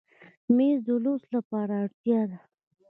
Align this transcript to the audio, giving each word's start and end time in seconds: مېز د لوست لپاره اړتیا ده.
مېز 0.55 0.79
د 0.87 0.89
لوست 1.03 1.27
لپاره 1.35 1.73
اړتیا 1.83 2.21
ده. 2.29 2.37